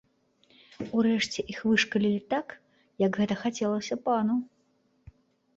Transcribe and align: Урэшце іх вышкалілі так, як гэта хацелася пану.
Урэшце 0.99 1.43
іх 1.53 1.59
вышкалілі 1.67 2.21
так, 2.33 2.47
як 3.05 3.11
гэта 3.21 3.35
хацелася 3.43 3.95
пану. 4.09 4.35